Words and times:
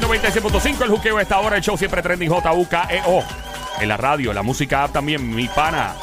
96, 0.00 0.42
96.5. 0.42 0.84
El 0.84 0.90
juqueo 0.90 1.20
está 1.20 1.36
ahora. 1.36 1.56
El 1.56 1.62
show 1.62 1.76
siempre 1.76 2.02
trending 2.02 2.30
J-U-K-E-O. 2.30 3.24
En 3.80 3.88
la 3.88 3.96
radio, 3.96 4.32
la 4.32 4.42
música 4.42 4.84
app 4.84 4.92
también. 4.92 5.34
Mi 5.34 5.48
pana, 5.48 5.94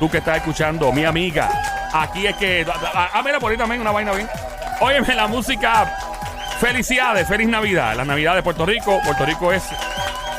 tú 0.00 0.10
que 0.10 0.18
estás 0.18 0.38
escuchando, 0.38 0.90
mi 0.92 1.04
amiga. 1.04 1.50
Aquí 1.92 2.26
es 2.26 2.36
que. 2.36 2.66
Ah, 2.68 3.22
mira, 3.24 3.38
por 3.38 3.50
ahí 3.50 3.58
también 3.58 3.80
una 3.80 3.92
vaina 3.92 4.12
bien. 4.12 4.28
Óyeme, 4.80 5.14
la 5.14 5.26
música 5.26 5.82
app. 5.82 5.88
Felicidades, 6.60 7.28
feliz 7.28 7.48
Navidad. 7.48 7.94
La 7.94 8.04
Navidad 8.04 8.34
de 8.34 8.42
Puerto 8.42 8.66
Rico. 8.66 9.00
Puerto 9.04 9.24
Rico 9.24 9.52
es 9.52 9.62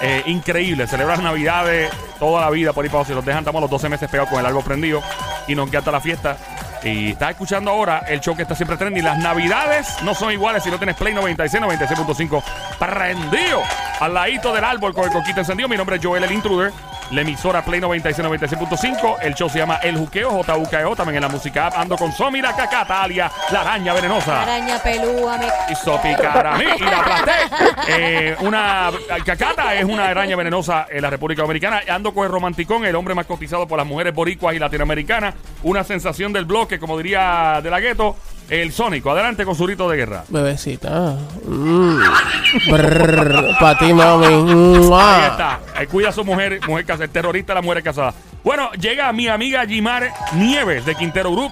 eh, 0.01 0.23
increíble. 0.25 0.87
Celebra 0.87 1.15
las 1.15 1.23
Navidades 1.23 1.91
toda 2.19 2.41
la 2.41 2.49
vida 2.49 2.73
por 2.73 2.83
ahí 2.83 2.89
para. 2.89 3.05
Si 3.05 3.13
los 3.13 3.23
dejan, 3.23 3.39
estamos 3.39 3.61
los 3.61 3.69
12 3.69 3.89
meses 3.89 4.09
pegados 4.09 4.29
con 4.29 4.39
el 4.39 4.45
árbol 4.45 4.63
prendido. 4.63 5.01
Y 5.47 5.55
nos 5.55 5.67
encanta 5.67 5.91
la 5.91 6.01
fiesta. 6.01 6.37
Y 6.83 7.11
estás 7.11 7.31
escuchando 7.31 7.71
ahora 7.71 8.03
el 8.07 8.19
show 8.21 8.35
que 8.35 8.43
está 8.43 8.55
siempre 8.55 8.77
trending. 8.77 9.03
Las 9.03 9.17
navidades 9.17 10.01
no 10.03 10.13
son 10.13 10.31
iguales 10.31 10.63
si 10.63 10.69
no 10.69 10.77
tienes 10.77 10.95
Play 10.95 11.13
96, 11.13 11.63
96.5 11.63 12.43
prendido 12.79 13.61
al 13.99 14.13
ladito 14.13 14.53
del 14.53 14.63
árbol 14.63 14.93
con 14.93 15.05
el 15.05 15.11
coquito 15.11 15.39
encendido. 15.39 15.67
Mi 15.67 15.77
nombre 15.77 15.97
es 15.97 16.05
Joel 16.05 16.23
el 16.23 16.31
Intruder. 16.31 16.71
La 17.11 17.21
emisora 17.21 17.63
Play 17.63 17.79
96, 17.79 18.27
96.5. 18.27 19.17
El 19.21 19.33
show 19.33 19.49
se 19.49 19.59
llama 19.59 19.77
El 19.77 19.95
Juqueo, 19.97 20.29
J-U-K-E-O. 20.29 20.95
También 20.95 21.15
en 21.15 21.21
la 21.21 21.29
música 21.29 21.67
app 21.67 21.77
ando 21.77 21.95
con 21.95 22.11
Somi, 22.11 22.41
la 22.41 22.53
cacata, 22.53 23.03
alia, 23.03 23.31
la 23.51 23.61
araña 23.61 23.93
venenosa. 23.93 24.41
Araña 24.41 24.77
pelúa, 24.79 25.37
me... 25.37 25.47
A 25.47 26.57
mí 26.57 26.65
y 26.77 26.83
la 26.83 26.99
aplasté. 26.99 27.31
Eh, 27.89 28.35
una 28.41 28.91
cacata 29.25 29.73
es 29.75 29.85
una 29.85 30.07
araña 30.07 30.35
venenosa 30.35 30.87
en 30.89 31.01
la 31.01 31.09
República 31.09 31.43
Dominicana. 31.43 31.81
Ando 31.89 32.13
con 32.13 32.25
el 32.25 32.31
romanticón, 32.31 32.85
el 32.85 32.95
hombre 32.95 33.15
más 33.15 33.25
cotizado 33.25 33.67
por 33.67 33.77
las 33.77 33.87
mujeres 33.87 34.13
boricuas 34.13 34.55
y 34.55 34.59
latinoamericanas. 34.59 35.35
Una 35.63 35.85
sensación 35.85 36.33
del 36.33 36.43
bloque, 36.45 36.77
como 36.79 36.97
diría 36.97 37.61
de 37.63 37.69
la 37.69 37.79
gueto. 37.79 38.17
El 38.49 38.71
Sónico, 38.71 39.11
adelante 39.11 39.43
con 39.43 39.55
su 39.55 39.67
rito 39.67 39.89
de 39.89 39.97
guerra. 39.97 40.23
Bebecita. 40.29 41.17
Mm. 41.45 41.99
Brrr, 42.71 43.57
pa' 43.59 43.77
ti, 43.77 43.93
mami. 43.93 44.25
Ahí 44.93 45.29
está. 45.29 45.59
Eh, 45.79 45.87
cuida 45.87 46.09
a 46.09 46.11
su 46.13 46.23
mujer, 46.23 46.59
mujer 46.65 46.85
casada, 46.85 47.05
el 47.05 47.11
terrorista 47.11 47.51
de 47.53 47.55
las 47.55 47.63
mujeres 47.63 47.83
casadas. 47.83 48.15
Bueno, 48.43 48.71
llega 48.73 49.11
mi 49.11 49.27
amiga 49.27 49.65
Jimar 49.65 50.13
Nieves 50.33 50.85
de 50.85 50.95
Quintero 50.95 51.31
Group. 51.31 51.51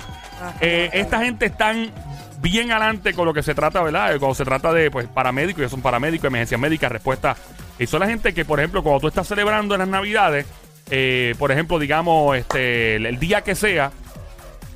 Eh, 0.61 0.89
esta 0.93 1.19
gente 1.19 1.47
están 1.47 1.91
bien 2.39 2.71
adelante 2.71 3.13
con 3.13 3.25
lo 3.25 3.33
que 3.33 3.43
se 3.43 3.53
trata, 3.53 3.81
¿verdad? 3.81 4.15
Eh, 4.15 4.19
Cuando 4.19 4.35
se 4.35 4.45
trata 4.45 4.71
de 4.71 4.89
pues 4.89 5.07
paramédicos, 5.07 5.63
ya 5.63 5.69
son 5.69 5.81
paramédicos, 5.81 6.27
emergencias 6.27 6.61
médicas, 6.61 6.91
respuesta. 6.91 7.35
Y 7.77 7.87
son 7.87 7.99
la 7.99 8.07
gente 8.07 8.33
que, 8.33 8.45
por 8.45 8.59
ejemplo, 8.59 8.81
cuando 8.83 9.01
tú 9.01 9.07
estás 9.09 9.27
celebrando 9.27 9.75
en 9.75 9.79
las 9.79 9.89
Navidades, 9.89 10.45
eh, 10.89 11.35
por 11.37 11.51
ejemplo, 11.51 11.77
digamos, 11.77 12.37
este, 12.37 12.95
el, 12.95 13.05
el 13.05 13.19
día 13.19 13.41
que 13.41 13.55
sea, 13.55 13.91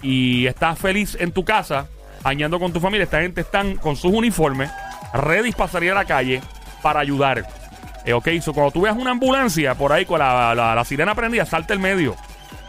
y 0.02 0.48
estás 0.48 0.78
feliz 0.80 1.16
en 1.20 1.32
tu 1.32 1.46
casa, 1.46 1.88
añando 2.24 2.60
con 2.60 2.74
tu 2.74 2.80
familia, 2.80 3.04
esta 3.04 3.22
gente 3.22 3.42
están 3.42 3.76
con 3.78 3.96
sus 3.96 4.12
uniformes, 4.14 4.70
ready 5.14 5.52
para 5.52 5.92
a 5.92 5.96
la 5.96 6.06
calle 6.06 6.42
para 6.82 7.00
ayudar. 7.00 7.46
Eh, 8.06 8.14
ok, 8.14 8.28
cuando 8.54 8.72
tú 8.72 8.82
veas 8.82 8.96
una 8.96 9.12
ambulancia 9.12 9.76
por 9.76 9.92
ahí 9.92 10.06
con 10.06 10.20
la, 10.20 10.56
la- 10.56 10.86
sirena 10.86 11.14
prendida, 11.16 11.46
salta 11.46 11.74
el 11.74 11.80
medio. 11.80 12.16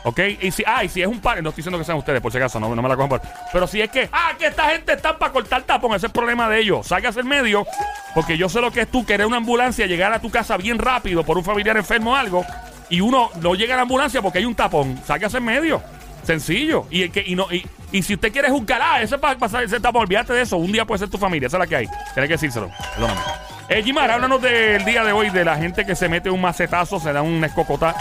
Ok, 0.03 0.19
y 0.41 0.51
si, 0.51 0.65
ah, 0.67 0.83
y 0.83 0.89
si 0.89 1.03
es 1.03 1.07
un 1.07 1.21
par, 1.21 1.43
no 1.43 1.51
estoy 1.51 1.61
diciendo 1.61 1.79
que 1.79 1.85
sean 1.85 1.99
ustedes, 1.99 2.23
por 2.23 2.33
si 2.33 2.39
acaso, 2.39 2.59
no, 2.59 2.75
no 2.75 2.81
me 2.83 2.89
la 2.89 2.97
cojan 2.97 3.11
por. 3.11 3.21
Pero 3.53 3.67
si 3.67 3.83
es 3.83 3.91
que, 3.91 4.09
ah, 4.13 4.33
que 4.39 4.47
esta 4.47 4.71
gente 4.71 4.95
está 4.95 5.19
para 5.19 5.31
cortar 5.31 5.63
tapón, 5.63 5.91
ese 5.91 5.99
es 5.99 6.05
el 6.05 6.11
problema 6.13 6.49
de 6.49 6.61
ellos. 6.61 6.87
Salgas 6.87 7.17
el 7.19 7.25
medio, 7.25 7.67
porque 8.15 8.39
yo 8.39 8.49
sé 8.49 8.63
lo 8.63 8.71
que 8.71 8.83
es 8.83 8.89
tú 8.91 9.05
querer 9.05 9.27
una 9.27 9.37
ambulancia, 9.37 9.87
llegar 9.87 10.13
a 10.13 10.19
tu 10.19 10.31
casa 10.31 10.57
bien 10.57 10.79
rápido 10.79 11.23
por 11.23 11.37
un 11.37 11.45
familiar 11.45 11.77
enfermo 11.77 12.13
o 12.13 12.17
algo, 12.17 12.47
y 12.89 13.03
uno 13.03 13.31
no 13.43 13.55
llega 13.55 13.75
a 13.75 13.77
la 13.77 13.83
ambulancia 13.83 14.23
porque 14.23 14.39
hay 14.39 14.47
un 14.47 14.55
tapón. 14.55 14.99
Salgas 15.07 15.35
en 15.35 15.45
medio. 15.45 15.83
Sencillo. 16.25 16.87
Y, 16.91 17.03
el 17.03 17.13
que, 17.13 17.23
y, 17.27 17.35
no, 17.37 17.47
y, 17.53 17.67
y 17.93 18.03
si 18.03 18.15
usted 18.15 18.33
quiere 18.33 18.49
juzgar, 18.51 18.81
ah, 18.83 19.03
ese 19.03 19.19
para 19.19 19.39
pasar 19.39 19.65
ese 19.65 19.81
tapón, 19.81 20.03
olvídate 20.03 20.33
de 20.33 20.43
eso. 20.43 20.57
Un 20.57 20.73
día 20.73 20.85
puede 20.85 20.99
ser 21.01 21.09
tu 21.09 21.19
familia, 21.19 21.47
esa 21.49 21.57
es 21.57 21.61
la 21.61 21.67
que 21.67 21.77
hay. 21.77 21.87
Tienes 22.15 22.29
que 22.29 22.35
decírselo. 22.35 22.71
Perdóname. 22.95 23.21
Eh, 23.69 23.83
Jimar, 23.85 24.11
háblanos 24.11 24.43
del 24.43 24.85
día 24.85 25.05
de 25.05 25.13
hoy, 25.13 25.31
de 25.31 25.45
la 25.45 25.57
gente 25.57 25.85
que 25.87 25.95
se 25.95 26.09
mete 26.09 26.29
un 26.31 26.41
macetazo, 26.41 26.99
se 27.01 27.13
da 27.13 27.23
un 27.23 27.45
escocotá. 27.45 27.95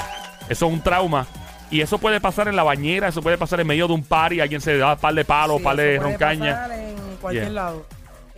Eso 0.50 0.66
es 0.68 0.74
un 0.74 0.82
trauma. 0.82 1.28
Y 1.72 1.82
eso 1.82 2.00
puede 2.00 2.20
pasar 2.20 2.48
en 2.48 2.56
la 2.56 2.64
bañera, 2.64 3.08
eso 3.10 3.22
puede 3.22 3.38
pasar 3.38 3.60
en 3.60 3.68
medio 3.68 3.88
de 3.88 3.94
un 3.94 4.04
party, 4.04 4.42
alguien 4.42 4.60
se 4.62 4.76
da 4.78 4.94
un 4.94 5.00
par 5.00 5.14
de 5.14 5.24
palos, 5.24 5.58
Sí, 5.58 5.64
par 5.64 5.76
de 5.76 5.94
eso 5.96 6.02
puede 6.02 6.12
roncaña. 6.18 6.56
pasar 6.56 6.72
en 6.80 6.96
cualquier 7.22 7.44
Yeah. 7.44 7.54
lado. 7.54 7.86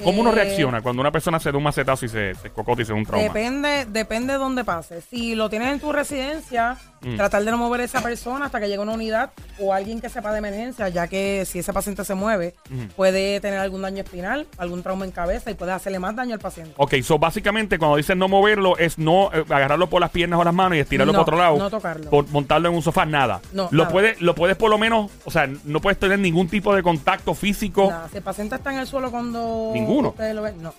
¿Cómo 0.03 0.21
uno 0.21 0.31
Eh, 0.31 0.35
reacciona 0.35 0.81
cuando 0.81 1.01
una 1.01 1.11
persona 1.11 1.39
se 1.39 1.51
da 1.51 1.57
un 1.57 1.63
macetazo 1.63 2.05
y 2.05 2.09
se, 2.09 2.35
se 2.35 2.47
escocota 2.47 2.81
y 2.81 2.85
se 2.85 2.91
da 2.93 2.97
un 2.97 3.05
trauma? 3.05 3.23
Depende, 3.23 3.85
depende 3.85 4.33
de 4.33 4.39
dónde 4.39 4.63
pase. 4.63 5.01
Si 5.01 5.35
lo 5.35 5.49
tienes 5.49 5.69
en 5.73 5.79
tu 5.79 5.91
residencia, 5.91 6.77
Mm. 7.03 7.15
tratar 7.17 7.43
de 7.43 7.49
no 7.49 7.57
mover 7.57 7.81
a 7.81 7.83
esa 7.85 7.99
persona 8.03 8.45
hasta 8.45 8.59
que 8.59 8.67
llegue 8.67 8.77
una 8.77 8.93
unidad 8.93 9.31
o 9.59 9.73
alguien 9.73 9.99
que 10.01 10.07
sepa 10.07 10.31
de 10.33 10.37
emergencia, 10.37 10.87
ya 10.89 11.07
que 11.07 11.45
si 11.47 11.57
ese 11.57 11.73
paciente 11.73 12.05
se 12.05 12.13
mueve, 12.13 12.53
Ujú. 12.69 12.89
puede 12.95 13.39
tener 13.39 13.57
algún 13.57 13.81
daño 13.81 14.03
espinal, 14.03 14.45
algún 14.59 14.83
trauma 14.83 15.03
en 15.05 15.09
cabeza 15.11 15.49
y 15.49 15.55
puede 15.55 15.71
hacerle 15.71 15.97
más 15.97 16.15
daño 16.15 16.35
al 16.35 16.39
paciente. 16.39 16.73
Ok, 16.77 16.93
so 17.01 17.17
básicamente 17.17 17.79
cuando 17.79 17.97
dicen 17.97 18.19
no 18.19 18.27
moverlo 18.27 18.77
es 18.77 18.99
no 18.99 19.31
eh, 19.33 19.43
agarrarlo 19.49 19.89
por 19.89 19.99
las 19.99 20.11
piernas 20.11 20.39
o 20.39 20.43
las 20.43 20.53
manos 20.53 20.77
y 20.77 20.81
estirarlo 20.81 21.11
No, 21.11 21.17
por 21.25 21.33
otro 21.33 21.37
lado. 21.43 21.57
no 21.57 21.71
tocarlo. 21.71 22.07
Por 22.11 22.27
montarlo 22.29 22.69
en 22.69 22.75
un 22.75 22.83
sofá, 22.83 23.03
nada. 23.07 23.41
No, 23.51 23.67
lo, 23.71 23.81
nada. 23.83 23.91
Puedes, 23.91 24.21
lo 24.21 24.35
puedes 24.35 24.55
por 24.55 24.69
lo 24.69 24.77
menos, 24.77 25.09
o 25.25 25.31
sea, 25.31 25.49
no 25.63 25.81
puedes 25.81 25.97
tener 25.97 26.19
ningún 26.19 26.49
tipo 26.49 26.75
de 26.75 26.83
contacto 26.83 27.33
físico. 27.33 27.87
Nada, 27.89 28.09
si 28.11 28.17
el 28.17 28.23
paciente 28.23 28.53
está 28.57 28.71
en 28.73 28.77
el 28.77 28.85
suelo 28.85 29.09
cuando 29.09 29.71
Ninguno. 29.91 30.09
ustedes 30.09 30.35
lo 30.35 30.41
ven, 30.41 30.61
no. 30.61 30.73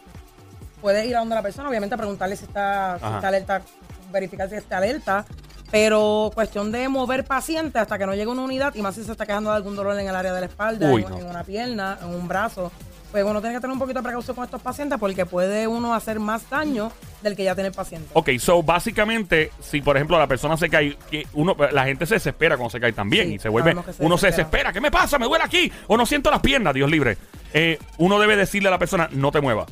Puedes 0.81 1.07
ir 1.07 1.15
a 1.17 1.21
donde 1.21 1.35
la 1.35 1.43
persona, 1.43 1.69
obviamente 1.69 1.97
preguntarle 1.97 2.35
si 2.37 2.45
está, 2.45 2.99
si 2.99 3.05
Ajá. 3.05 3.17
está 3.17 3.29
alerta, 3.29 3.63
verificar 4.11 4.49
si 4.49 4.57
está 4.57 4.79
alerta, 4.79 5.25
pero 5.71 6.31
cuestión 6.35 6.73
de 6.73 6.89
mover 6.89 7.25
paciente 7.25 7.79
hasta 7.79 7.97
que 7.99 8.05
no 8.07 8.15
llegue 8.15 8.27
una 8.27 8.43
unidad 8.43 8.75
y 8.75 8.83
más 8.83 8.95
si 8.97 9.05
se 9.05 9.13
está 9.13 9.25
quejando 9.25 9.51
de 9.51 9.57
algún 9.57 9.77
dolor 9.77 9.99
en 9.99 10.09
el 10.09 10.15
área 10.17 10.33
de 10.35 10.41
la 10.41 10.47
espalda, 10.47 10.91
Uy, 10.93 11.03
en, 11.03 11.11
no. 11.11 11.19
en 11.19 11.27
una 11.29 11.45
pierna, 11.45 11.99
en 12.03 12.09
un 12.09 12.27
brazo. 12.29 12.73
Pues 13.13 13.25
uno 13.25 13.41
tiene 13.41 13.55
que 13.57 13.61
tener 13.61 13.73
un 13.75 13.79
poquito 13.79 13.99
de 14.01 14.03
precaución 14.05 14.35
con 14.35 14.45
estos 14.45 14.63
pacientes 14.63 14.99
porque 14.99 15.27
puede 15.27 15.67
uno 15.69 15.95
hacer 15.95 16.19
más 16.19 16.49
daño 16.49 16.91
del 17.23 17.37
que 17.37 17.45
ya 17.45 17.55
tiene 17.55 17.69
el 17.69 17.75
paciente. 17.75 18.09
Ok, 18.15 18.31
so 18.39 18.63
básicamente, 18.63 19.53
si 19.61 19.83
por 19.83 19.97
ejemplo 19.97 20.19
la 20.19 20.27
persona 20.27 20.57
se 20.57 20.71
cae, 20.71 20.97
que 21.11 21.27
uno, 21.35 21.55
la 21.73 21.85
gente 21.85 22.07
se 22.07 22.15
desespera 22.15 22.57
cuando 22.57 22.71
se 22.71 22.81
cae 22.81 22.93
también 22.93 23.29
Sí, 23.29 23.35
y 23.35 23.39
se 23.39 23.49
vuelve, 23.51 23.75
se 23.93 24.03
uno 24.05 24.17
se 24.17 24.29
desespera. 24.29 24.73
¿qué 24.73 24.81
me 24.81 24.91
pasa? 24.91 25.19
¿Me 25.19 25.27
duele 25.27 25.45
aquí? 25.45 25.71
O 25.89 25.97
no 25.99 26.07
siento 26.07 26.31
las 26.31 26.41
piernas, 26.41 26.73
Dios 26.75 26.91
libre. 26.91 27.19
Eh, 27.53 27.79
uno 27.99 28.19
debe 28.19 28.35
decirle 28.35 28.69
a 28.69 28.73
la 28.73 28.79
persona, 28.79 29.09
no 29.13 29.31
te 29.31 29.43
muevas, 29.43 29.67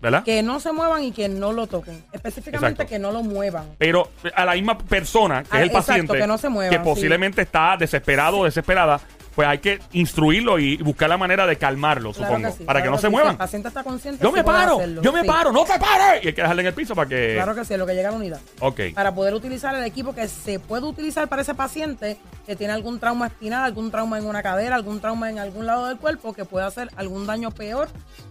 ¿verdad? 0.00 0.24
Que 0.24 0.42
no 0.42 0.58
se 0.58 0.72
muevan 0.72 1.04
y 1.04 1.12
que 1.12 1.28
no 1.28 1.52
lo 1.52 1.66
toquen. 1.66 2.02
Específicamente 2.12 2.82
Exacto. 2.82 2.88
que 2.94 2.98
no 2.98 3.12
lo 3.12 3.22
muevan. 3.22 3.66
Pero 3.76 4.10
a 4.34 4.46
la 4.46 4.54
misma 4.54 4.78
persona, 4.78 5.42
que 5.42 5.48
Ah, 5.52 5.56
es 5.58 5.62
el 5.64 5.68
exacto, 5.68 5.86
paciente, 5.86 6.18
que 6.18 6.26
no 6.26 6.38
se 6.38 6.48
muevan, 6.48 6.70
que 6.70 6.80
posiblemente 6.82 7.42
está 7.42 7.76
desesperado 7.78 8.38
o 8.38 8.44
desesperada, 8.46 8.98
pues 9.34 9.46
hay 9.48 9.58
que 9.58 9.78
instruirlo 9.92 10.58
y 10.58 10.76
buscar 10.78 11.08
la 11.08 11.16
manera 11.16 11.46
de 11.46 11.56
calmarlo, 11.56 12.12
Claro 12.12 12.34
supongo, 12.34 12.56
sí, 12.56 12.64
para 12.64 12.82
que 12.82 12.88
no 12.90 12.96
se 12.96 13.02
sí. 13.02 13.06
Si 13.06 13.10
muevan. 13.12 13.32
el 13.32 13.36
paciente 13.38 13.68
está 13.68 13.82
consciente, 13.84 14.22
Yo 14.22 14.30
sí 14.30 14.36
me 14.36 14.44
puede 14.44 14.58
paro, 14.58 14.76
hacerlo, 14.76 15.02
yo 15.02 15.12
me 15.12 15.20
sí. 15.22 15.26
paro, 15.26 15.52
no 15.52 15.64
te 15.64 15.78
pares. 15.78 16.24
Y 16.24 16.28
hay 16.28 16.32
que 16.34 16.42
dejarle 16.42 16.62
en 16.62 16.68
el 16.68 16.74
piso 16.74 16.94
para 16.94 17.08
que... 17.08 17.34
Claro 17.34 17.54
que 17.54 17.64
sí, 17.64 17.76
lo 17.76 17.86
que 17.86 17.94
llega 17.94 18.08
a 18.08 18.12
la 18.12 18.18
unidad. 18.18 18.40
Ok. 18.60 18.80
Para 18.94 19.14
poder 19.14 19.34
utilizar 19.34 19.74
el 19.74 19.84
equipo 19.84 20.14
que 20.14 20.28
se 20.28 20.58
puede 20.58 20.86
utilizar 20.86 21.28
para 21.28 21.42
ese 21.42 21.54
paciente 21.54 22.18
que 22.46 22.56
tiene 22.56 22.72
algún 22.72 22.98
trauma 23.00 23.28
espinal, 23.28 23.64
algún 23.64 23.90
trauma 23.90 24.18
en 24.18 24.26
una 24.26 24.42
cadera, 24.42 24.74
algún 24.76 25.00
trauma 25.00 25.30
en 25.30 25.38
algún 25.38 25.66
lado 25.66 25.86
del 25.86 25.96
cuerpo 25.98 26.32
que 26.32 26.44
puede 26.44 26.66
hacer 26.66 26.88
algún 26.96 27.26
daño 27.26 27.50
peor 27.50 27.88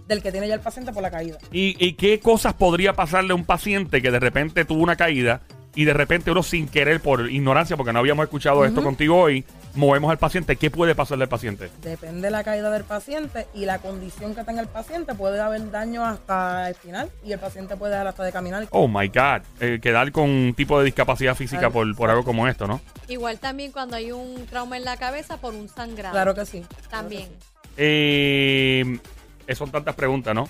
del 0.07 0.21
que 0.21 0.31
tiene 0.31 0.47
ya 0.47 0.55
el 0.55 0.59
paciente 0.61 0.91
por 0.91 1.03
la 1.03 1.11
caída. 1.11 1.37
¿Y, 1.51 1.75
y 1.83 1.93
qué 1.93 2.19
cosas 2.19 2.53
podría 2.53 2.93
pasarle 2.93 3.31
a 3.31 3.35
un 3.35 3.45
paciente 3.45 4.01
que 4.01 4.11
de 4.11 4.19
repente 4.19 4.65
tuvo 4.65 4.81
una 4.83 4.95
caída 4.95 5.41
y 5.75 5.85
de 5.85 5.93
repente 5.93 6.31
uno 6.31 6.43
sin 6.43 6.67
querer, 6.67 6.99
por 7.01 7.29
ignorancia, 7.29 7.77
porque 7.77 7.93
no 7.93 7.99
habíamos 7.99 8.23
escuchado 8.23 8.65
esto 8.65 8.83
contigo 8.83 9.17
hoy, 9.17 9.45
movemos 9.75 10.11
al 10.11 10.17
paciente? 10.17 10.55
¿Qué 10.55 10.71
puede 10.71 10.95
pasarle 10.95 11.23
al 11.23 11.29
paciente? 11.29 11.69
Depende 11.81 12.21
de 12.21 12.31
la 12.31 12.43
caída 12.43 12.69
del 12.71 12.83
paciente 12.83 13.47
y 13.53 13.65
la 13.65 13.79
condición 13.79 14.35
que 14.35 14.43
tenga 14.43 14.61
el 14.61 14.67
paciente. 14.67 15.13
Puede 15.13 15.39
haber 15.39 15.69
daño 15.71 16.05
hasta 16.05 16.69
espinal 16.69 17.09
y 17.23 17.31
el 17.31 17.39
paciente 17.39 17.77
puede 17.77 17.93
dejar 17.93 18.07
hasta 18.07 18.23
de 18.23 18.31
caminar. 18.31 18.67
Oh 18.71 18.87
my 18.87 19.07
God, 19.07 19.41
eh, 19.59 19.79
quedar 19.81 20.11
con 20.11 20.29
un 20.29 20.53
tipo 20.55 20.79
de 20.79 20.85
discapacidad 20.85 21.35
física 21.35 21.69
por, 21.69 21.95
por 21.95 22.09
algo 22.09 22.23
como 22.23 22.47
esto, 22.47 22.67
¿no? 22.67 22.81
Igual 23.07 23.39
también 23.39 23.71
cuando 23.71 23.95
hay 23.95 24.11
un 24.11 24.45
trauma 24.47 24.77
en 24.77 24.85
la 24.85 24.97
cabeza 24.97 25.37
por 25.37 25.53
un 25.53 25.69
sangrado. 25.69 26.13
Claro 26.13 26.33
que 26.35 26.45
sí. 26.45 26.65
También. 26.89 27.29
Eh, 27.77 28.99
eh, 29.47 29.55
son 29.55 29.71
tantas 29.71 29.95
preguntas, 29.95 30.35
¿no? 30.35 30.49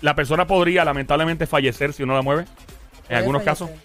La 0.00 0.14
persona 0.14 0.46
podría 0.46 0.84
lamentablemente 0.84 1.46
fallecer 1.46 1.92
si 1.92 2.02
uno 2.02 2.14
la 2.14 2.22
mueve. 2.22 2.42
En 2.42 2.48
Puede 3.06 3.18
algunos 3.18 3.42
fallecer, 3.44 3.68
casos. 3.68 3.84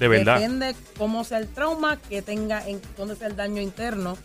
De 0.00 0.08
verdad. 0.08 0.40
Depende 0.40 0.74
cómo 0.98 1.22
sea 1.24 1.38
el 1.38 1.48
trauma, 1.48 1.98
que 2.08 2.22
tenga, 2.22 2.66
en 2.66 2.80
dónde 2.96 3.14
sea 3.14 3.28
el 3.28 3.36
daño 3.36 3.60
interno. 3.60 4.16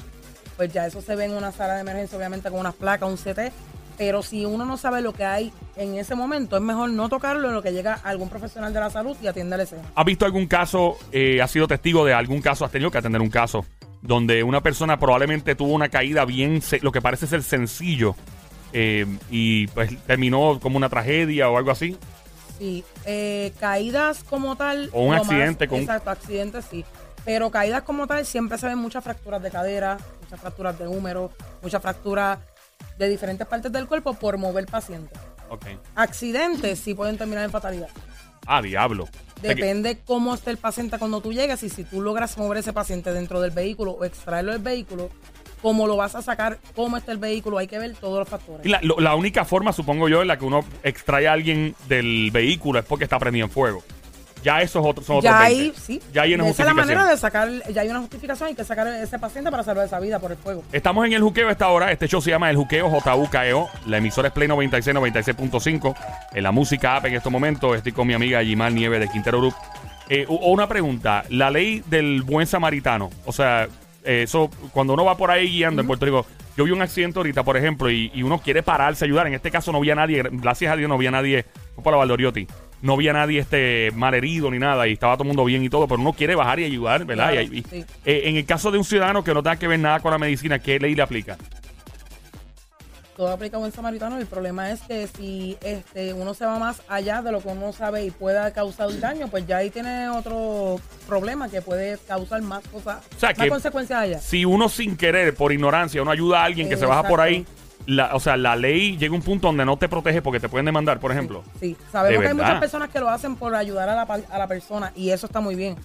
Pues 0.55 0.71
ya 0.71 0.87
eso 0.87 1.01
se 1.01 1.15
ve 1.17 1.25
en 1.25 1.33
una 1.33 1.51
sala 1.51 1.75
de 1.75 1.81
emergencia, 1.81 2.17
obviamente 2.17 2.49
con 2.49 2.61
unas 2.61 2.73
placas, 2.73 3.09
un 3.09 3.17
CT. 3.17 3.51
Pero 3.97 4.23
si 4.23 4.45
uno 4.45 4.65
no 4.65 4.77
sabe 4.77 5.01
lo 5.01 5.13
que 5.13 5.25
hay 5.25 5.53
en 5.75 5.95
ese 5.95 6.15
momento, 6.15 6.55
es 6.55 6.61
mejor 6.61 6.89
no 6.89 7.09
tocarlo 7.09 7.49
en 7.49 7.55
lo 7.55 7.61
que 7.61 7.71
llega 7.71 7.93
algún 7.93 8.29
profesional 8.29 8.73
de 8.73 8.79
la 8.79 8.89
salud 8.89 9.15
y 9.21 9.27
atiende 9.27 9.57
la 9.57 9.63
escena. 9.63 9.83
¿Has 9.93 10.05
visto 10.05 10.25
algún 10.25 10.47
caso, 10.47 10.97
eh, 11.11 11.41
has 11.41 11.51
sido 11.51 11.67
testigo 11.67 12.05
de 12.05 12.13
algún 12.13 12.41
caso, 12.41 12.65
has 12.65 12.71
tenido 12.71 12.89
que 12.89 12.97
atender 12.97 13.21
un 13.21 13.29
caso, 13.29 13.65
donde 14.01 14.43
una 14.43 14.61
persona 14.61 14.97
probablemente 14.97 15.55
tuvo 15.55 15.73
una 15.73 15.89
caída 15.89 16.25
bien, 16.25 16.61
lo 16.81 16.91
que 16.91 17.01
parece 17.01 17.27
ser 17.27 17.43
sencillo, 17.43 18.15
eh, 18.73 19.05
y 19.29 19.67
pues 19.67 19.97
terminó 20.05 20.59
como 20.61 20.77
una 20.77 20.89
tragedia 20.89 21.49
o 21.49 21.57
algo 21.57 21.71
así? 21.71 21.97
Sí, 22.57 22.83
eh, 23.05 23.53
caídas 23.59 24.23
como 24.23 24.55
tal. 24.55 24.89
O 24.93 25.03
un 25.05 25.13
accidente 25.13 25.67
con- 25.67 25.79
Exacto, 25.79 26.09
accidentes 26.09 26.65
sí. 26.69 26.85
Pero 27.25 27.49
caídas 27.51 27.81
como 27.83 28.07
tal 28.07 28.25
siempre 28.25 28.57
se 28.57 28.67
ven 28.67 28.77
muchas 28.77 29.03
fracturas 29.03 29.41
de 29.41 29.51
cadera, 29.51 29.97
muchas 30.21 30.39
fracturas 30.39 30.77
de 30.77 30.87
húmero, 30.87 31.31
muchas 31.61 31.81
fracturas 31.81 32.39
de 32.97 33.09
diferentes 33.09 33.45
partes 33.47 33.71
del 33.71 33.87
cuerpo 33.87 34.13
por 34.13 34.37
mover 34.37 34.65
paciente. 34.67 35.13
Ok. 35.49 35.65
Accidentes 35.95 36.79
sí 36.79 36.93
pueden 36.93 37.17
terminar 37.17 37.43
en 37.43 37.51
fatalidad. 37.51 37.89
Ah, 38.45 38.61
diablo. 38.61 39.03
O 39.03 39.07
sea 39.41 39.49
que- 39.53 39.55
Depende 39.55 39.99
cómo 40.05 40.33
esté 40.35 40.51
el 40.51 40.57
paciente 40.57 40.97
cuando 40.99 41.19
tú 41.19 41.33
llegues 41.33 41.61
y 41.63 41.69
si 41.69 41.83
tú 41.83 42.01
logras 42.01 42.37
mover 42.37 42.59
ese 42.59 42.73
paciente 42.73 43.11
dentro 43.11 43.41
del 43.41 43.51
vehículo 43.51 43.91
o 43.91 44.05
extraerlo 44.05 44.51
del 44.53 44.61
vehículo, 44.61 45.09
cómo 45.65 45.87
lo 45.87 45.97
vas 45.97 46.13
a 46.13 46.21
sacar, 46.21 46.59
cómo 46.75 46.95
está 46.95 47.11
el 47.11 47.17
vehículo, 47.17 47.57
hay 47.57 47.65
que 47.65 47.79
ver 47.79 47.95
todos 47.95 48.19
los 48.19 48.29
factores. 48.29 48.63
Y 48.63 48.69
la, 48.69 48.79
lo- 48.83 48.99
la 48.99 49.15
única 49.15 49.45
forma, 49.45 49.73
supongo 49.73 50.07
yo, 50.07 50.21
en 50.21 50.27
la 50.27 50.37
que 50.37 50.45
uno 50.45 50.63
extrae 50.83 51.27
a 51.27 51.33
alguien 51.33 51.73
del 51.87 52.29
vehículo 52.31 52.77
es 52.77 52.85
porque 52.85 53.05
está 53.05 53.17
prendido 53.17 53.47
en 53.47 53.51
fuego. 53.51 53.81
Ya 54.43 54.61
eso 54.61 54.79
es 54.79 54.85
otro, 54.85 55.03
son 55.03 55.15
otros 55.17 55.33
ya 55.33 55.39
20. 55.39 55.55
ahí, 55.63 55.73
sí. 55.75 55.99
Ya 56.13 56.21
hay 56.21 56.35
una 56.35 56.43
Esa 56.43 56.51
es 56.51 56.57
la 56.59 56.65
justificación. 56.65 56.97
manera 56.97 57.09
de 57.11 57.17
sacar, 57.17 57.49
ya 57.73 57.81
hay 57.81 57.89
una 57.89 57.99
justificación, 58.01 58.49
hay 58.49 58.53
que 58.53 58.63
sacar 58.63 58.85
a 58.85 59.01
ese 59.01 59.17
paciente 59.17 59.49
para 59.49 59.63
salvar 59.63 59.87
esa 59.87 59.99
vida 59.99 60.19
por 60.19 60.31
el 60.31 60.37
fuego. 60.37 60.63
Estamos 60.71 61.03
en 61.07 61.13
el 61.13 61.23
juqueo 61.23 61.47
a 61.47 61.51
esta 61.51 61.67
hora. 61.69 61.91
Este 61.91 62.07
show 62.07 62.21
se 62.21 62.29
llama 62.29 62.51
El 62.51 62.57
Juqueo, 62.57 62.87
JUKEO. 62.87 63.67
La 63.87 63.97
emisora 63.97 64.27
es 64.27 64.33
Play 64.35 64.47
96, 64.47 64.95
96.5. 64.95 65.95
En 66.35 66.43
la 66.43 66.51
música 66.51 66.95
app 66.95 67.05
en 67.07 67.15
estos 67.15 67.31
momentos. 67.31 67.75
Estoy 67.75 67.91
con 67.91 68.05
mi 68.05 68.13
amiga 68.13 68.43
Gimar 68.43 68.71
Nieves 68.71 68.99
de 68.99 69.07
Quintero 69.07 69.39
Group. 69.39 69.55
Eh, 70.09 70.27
u- 70.29 70.35
una 70.35 70.67
pregunta. 70.67 71.23
La 71.29 71.49
ley 71.49 71.81
del 71.87 72.21
buen 72.21 72.45
samaritano. 72.45 73.09
O 73.25 73.31
sea, 73.31 73.67
eso, 74.05 74.49
cuando 74.71 74.93
uno 74.93 75.03
va 75.05 75.17
por 75.17 75.31
ahí 75.31 75.47
guiando 75.49 75.81
en 75.81 75.87
Puerto 75.87 76.05
Rico. 76.05 76.25
Yo 76.57 76.63
vi 76.63 76.71
un 76.71 76.81
accidente 76.81 77.19
ahorita, 77.19 77.43
por 77.43 77.57
ejemplo, 77.57 77.89
y, 77.91 78.09
y 78.13 78.23
uno 78.23 78.39
quiere 78.39 78.63
pararse 78.63 79.03
a 79.03 79.07
ayudar. 79.07 79.27
En 79.27 79.33
este 79.33 79.51
caso 79.51 79.71
no 79.73 79.79
había 79.79 79.93
nadie, 79.95 80.23
gracias 80.31 80.71
a 80.71 80.77
Dios 80.77 80.87
no 80.87 80.95
había 80.95 81.11
nadie, 81.11 81.43
fue 81.75 81.83
para 81.83 81.97
Valdoriotti, 81.97 82.47
no 82.81 82.93
había 82.93 83.11
nadie 83.11 83.39
este 83.41 83.91
mal 83.93 84.13
herido 84.13 84.49
ni 84.49 84.57
nada, 84.57 84.87
y 84.87 84.93
estaba 84.93 85.15
todo 85.15 85.23
el 85.23 85.27
mundo 85.29 85.43
bien 85.43 85.63
y 85.65 85.69
todo, 85.69 85.85
pero 85.87 85.99
uno 85.99 86.13
quiere 86.13 86.33
bajar 86.33 86.61
y 86.61 86.63
ayudar, 86.63 87.03
¿verdad? 87.03 87.31
Claro, 87.31 87.41
Y- 87.53 87.57
y- 87.59 87.63
sí. 87.63 87.85
eh, 88.05 88.21
en 88.25 88.37
el 88.37 88.45
caso 88.45 88.71
de 88.71 88.77
un 88.77 88.85
ciudadano 88.85 89.21
que 89.23 89.33
no 89.33 89.43
tenga 89.43 89.57
que 89.57 89.67
ver 89.67 89.79
nada 89.79 89.99
con 89.99 90.11
la 90.11 90.17
medicina, 90.17 90.59
¿qué 90.59 90.79
ley 90.79 90.95
le 90.95 91.01
aplica? 91.01 91.37
Todo 93.15 93.29
aplica 93.29 93.57
buen 93.57 93.71
samaritano. 93.71 94.17
El 94.17 94.25
problema 94.25 94.71
es 94.71 94.81
que 94.81 95.07
si 95.07 95.57
este 95.63 96.13
uno 96.13 96.33
se 96.33 96.45
va 96.45 96.59
más 96.59 96.81
allá 96.89 97.21
de 97.21 97.31
lo 97.31 97.41
que 97.41 97.47
uno 97.47 97.71
sabe 97.71 98.03
y 98.03 98.11
pueda 98.11 98.51
causar 98.51 98.99
daño, 98.99 99.29
pues 99.29 99.47
ya 99.47 99.57
ahí 99.57 99.69
tiene 99.69 100.09
otro 100.09 100.79
problema 101.07 101.47
que 101.47 101.61
puede 101.61 101.97
causar 102.07 102.41
más 102.41 102.67
cosas, 102.67 103.03
O 103.15 103.19
sea, 103.19 103.33
más 103.37 103.47
consecuencias 103.47 103.99
allá. 103.99 104.19
Si 104.19 104.43
uno 104.43 104.67
sin 104.67 104.97
querer, 104.97 105.33
por 105.33 105.53
ignorancia, 105.53 106.01
uno 106.01 106.11
ayuda 106.11 106.41
a 106.41 106.45
alguien 106.45 106.67
que 106.67 106.75
se 106.75 106.85
baja 106.85 107.07
por 107.07 107.21
ahí, 107.21 107.45
la, 107.85 108.15
o 108.15 108.19
sea, 108.19 108.35
la 108.35 108.55
ley 108.55 108.97
llega 108.97 109.13
a 109.13 109.17
un 109.17 109.23
punto 109.23 109.47
donde 109.47 109.63
no 109.63 109.77
te 109.77 109.87
protege 109.87 110.21
porque 110.21 110.39
te 110.39 110.49
pueden 110.49 110.65
demandar, 110.65 110.99
por 110.99 111.11
ejemplo. 111.11 111.43
Sí, 111.59 111.77
sabemos 111.91 112.21
que 112.21 112.27
hay 112.27 112.33
muchas 112.33 112.59
personas 112.59 112.89
que 112.89 112.99
lo 112.99 113.09
hacen 113.09 113.35
por 113.37 113.55
ayudar 113.55 113.87
a 113.87 113.95
la, 113.95 114.01
a 114.01 114.37
la 114.37 114.47
persona 114.47 114.91
y 114.95 115.11
eso 115.11 115.27
está 115.27 115.39
muy 115.39 115.55
bien. 115.55 115.77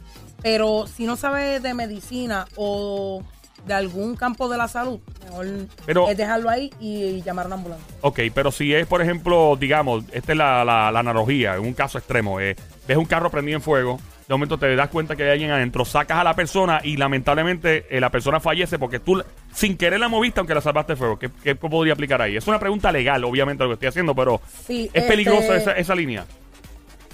Pero 0.42 0.86
si 0.86 1.04
no 1.04 1.16
sabe 1.16 1.60
de 1.60 1.74
medicina 1.74 2.46
o 2.56 3.22
de 3.66 3.74
algún 3.74 4.16
campo 4.16 4.48
de 4.48 4.56
la 4.58 4.68
salud, 4.68 5.00
mejor 5.24 5.46
Pero- 5.86 6.08
es 6.08 6.16
dejarlo 6.16 6.48
ahí 6.50 6.70
y 6.80 7.22
llamar 7.22 7.44
a 7.44 7.48
una 7.48 7.56
ambulancia. 7.56 7.86
Ok, 8.00 8.20
pero 8.34 8.50
si 8.50 8.74
es, 8.74 8.86
por 8.86 9.02
ejemplo, 9.02 9.56
digamos, 9.58 10.04
esta 10.12 10.32
es 10.32 10.38
la, 10.38 10.64
la- 10.64 10.90
la 10.90 11.00
analogía, 11.00 11.54
en 11.56 11.60
un 11.62 11.72
caso 11.74 11.98
extremo, 11.98 12.40
eh, 12.40 12.56
ves 12.88 12.96
un 12.96 13.04
carro 13.04 13.30
prendido 13.30 13.56
en 13.56 13.62
fuego, 13.62 13.98
de 14.28 14.34
momento 14.34 14.58
te 14.58 14.76
das 14.76 14.88
cuenta 14.90 15.16
que 15.16 15.24
hay 15.24 15.30
alguien 15.30 15.50
adentro, 15.50 15.84
sacas 15.84 16.18
a 16.18 16.24
la 16.24 16.34
persona 16.34 16.80
y 16.84 16.96
lamentablemente 16.96 17.86
eh, 17.90 18.00
la 18.00 18.10
persona 18.10 18.38
fallece 18.38 18.78
porque 18.78 19.00
tú 19.00 19.20
sin 19.52 19.76
querer 19.76 19.98
la 19.98 20.08
moviste 20.08 20.38
aunque 20.38 20.54
la 20.54 20.60
salvaste 20.60 20.92
de 20.92 20.96
fuego. 20.96 21.18
¿Qué, 21.18 21.30
qué 21.42 21.56
podría 21.56 21.94
aplicar 21.94 22.22
ahí? 22.22 22.36
Es 22.36 22.46
una 22.46 22.60
pregunta 22.60 22.92
legal, 22.92 23.24
obviamente, 23.24 23.64
lo 23.64 23.70
que 23.70 23.74
estoy 23.74 23.88
haciendo, 23.88 24.14
pero 24.14 24.40
Sí, 24.66 24.84
es 24.92 25.02
este, 25.02 25.08
peligroso 25.08 25.52
esa, 25.52 25.72
esa 25.72 25.94
línea. 25.96 26.24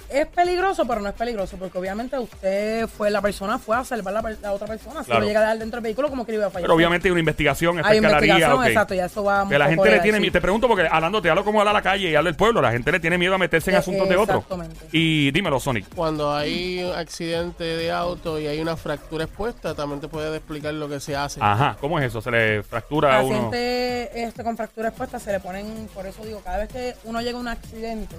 Es 0.09 0.25
peligroso, 0.27 0.85
pero 0.87 1.01
no 1.01 1.09
es 1.09 1.15
peligroso, 1.15 1.57
porque 1.57 1.77
obviamente 1.77 2.17
usted 2.17 2.87
fue, 2.87 3.09
la 3.11 3.21
persona 3.21 3.59
fue 3.59 3.75
a 3.75 3.83
salvar 3.83 4.13
la, 4.41 4.53
otra 4.53 4.65
persona. 4.67 5.01
Si 5.01 5.07
Claro. 5.07 5.21
lo 5.21 5.27
llega 5.27 5.41
a 5.41 5.43
dar 5.43 5.57
dentro 5.59 5.77
del 5.77 5.83
vehículo, 5.83 6.09
como 6.09 6.25
que 6.25 6.31
le 6.31 6.37
iba 6.37 6.47
a 6.47 6.49
fallar. 6.49 6.63
Pero 6.63 6.75
obviamente 6.75 7.07
hay 7.07 7.11
una 7.11 7.19
investigación, 7.19 7.77
esta 7.79 7.89
hay 7.89 7.97
investigación, 7.97 8.63
exacto, 8.65 8.93
ya 8.93 9.05
eso 9.05 9.23
va 9.23 9.47
Que 9.49 9.57
la 9.59 9.67
gente 9.67 9.89
le 9.89 9.99
tiene 9.99 10.19
miedo. 10.19 10.31
Te 10.31 10.41
pregunto 10.41 10.67
porque 10.67 10.87
hablando, 10.89 11.21
te 11.21 11.29
hablo 11.29 11.43
como 11.43 11.59
habla 11.59 11.73
la 11.73 11.81
calle 11.81 12.09
y 12.09 12.15
habla 12.15 12.29
el 12.29 12.35
pueblo. 12.35 12.61
La 12.61 12.71
gente 12.71 12.91
le 12.91 12.99
tiene 12.99 13.17
miedo 13.17 13.35
a 13.35 13.37
meterse 13.37 13.69
en 13.71 13.75
Eh, 13.75 13.79
asuntos 13.79 14.07
de 14.07 14.15
otros. 14.15 14.43
exactamente. 14.43 14.85
Y 14.93 15.31
dímelo, 15.31 15.59
Sonic. 15.59 15.93
Cuando 15.93 16.33
hay 16.33 16.83
un 16.83 16.95
accidente 16.95 17.63
de 17.65 17.91
auto 17.91 18.39
y 18.39 18.47
hay 18.47 18.59
una 18.59 18.77
fractura 18.77 19.25
expuesta, 19.25 19.75
también 19.75 19.99
te 19.99 20.07
puede 20.07 20.37
explicar 20.37 20.73
lo 20.73 20.87
que 20.87 20.99
se 21.01 21.15
hace. 21.15 21.39
Ajá, 21.43 21.75
¿cómo 21.81 21.99
es 21.99 22.05
eso? 22.05 22.21
Se 22.21 22.31
le 22.31 22.63
fractura 22.63 23.17
a 23.19 23.23
uno. 23.23 23.35
paciente 23.51 24.23
este, 24.23 24.43
con 24.43 24.55
fractura 24.55 24.87
expuesta 24.89 25.19
se 25.19 25.31
le 25.33 25.39
ponen, 25.39 25.89
por 25.93 26.05
eso 26.05 26.23
digo, 26.23 26.39
cada 26.43 26.59
vez 26.59 26.69
que 26.69 26.95
uno 27.03 27.21
llega 27.21 27.37
a 27.37 27.41
un 27.41 27.47
accidente, 27.47 28.15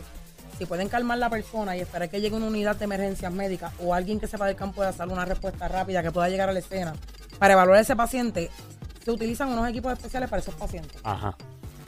si 0.59 0.67
pueden 0.67 0.89
calmar 0.89 1.19
la 1.19 1.31
persona 1.31 1.77
y 1.77 1.81
esperar 1.81 2.09
que 2.11 2.21
llegue 2.21 2.35
una 2.37 2.47
unidad 2.47 2.77
de 2.77 2.85
emergencias 2.85 3.33
médicas 3.33 3.73
o 3.83 3.95
alguien 3.95 4.19
que 4.19 4.27
sepa 4.27 4.47
del 4.47 4.57
campo 4.57 4.83
de 4.83 4.93
salud 4.93 5.13
una 5.13 5.25
respuesta 5.25 5.69
rápida 5.69 6.03
que 6.03 6.11
pueda 6.11 6.29
llegar 6.29 6.49
a 6.49 6.53
la 6.53 6.59
escena 6.59 6.95
para 7.39 7.53
evaluar 7.55 7.79
a 7.79 7.81
ese 7.83 7.95
paciente, 7.95 8.51
se 9.05 9.11
utilizan 9.13 9.49
unos 9.51 9.69
equipos 9.69 9.93
especiales 9.93 10.29
para 10.29 10.43
esos 10.43 10.55
pacientes. 10.57 11.01
Ajá. 11.05 11.37